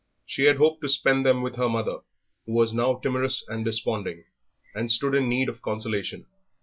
She 0.25 0.45
had 0.45 0.55
hoped 0.57 0.81
to 0.81 0.89
spend 0.89 1.27
them 1.27 1.43
with 1.43 1.57
her 1.57 1.69
mother, 1.69 1.99
who 2.47 2.53
was 2.53 2.71
timorous 2.73 3.47
and 3.47 3.63
desponding, 3.63 4.23
and 4.73 4.89
stood 4.89 5.13
in 5.13 5.29
need 5.29 5.47
of 5.47 5.61
consolation. 5.61 6.25